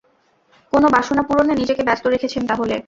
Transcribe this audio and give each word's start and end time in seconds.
কোন 0.73 0.83
বাসনা 0.95 1.21
পূরণে 1.27 1.53
নিজেকে 1.55 1.81
ব্যস্ত 1.87 2.05
রেখেছেন 2.07 2.43
তাহলে? 2.49 2.75